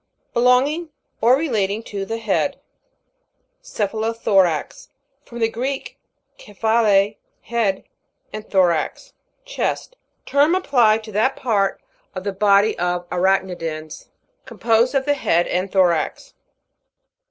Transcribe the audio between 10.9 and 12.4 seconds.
to that part of the 10*